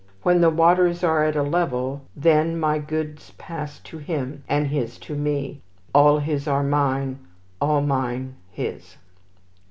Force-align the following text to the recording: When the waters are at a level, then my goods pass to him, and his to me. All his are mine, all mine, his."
When 0.23 0.41
the 0.41 0.49
waters 0.49 1.03
are 1.03 1.23
at 1.23 1.35
a 1.35 1.43
level, 1.43 2.01
then 2.15 2.59
my 2.59 2.79
goods 2.79 3.33
pass 3.37 3.77
to 3.81 3.99
him, 3.99 4.43
and 4.49 4.65
his 4.65 4.97
to 5.01 5.13
me. 5.15 5.61
All 5.93 6.17
his 6.17 6.47
are 6.47 6.63
mine, 6.63 7.19
all 7.61 7.81
mine, 7.81 8.33
his." 8.49 8.97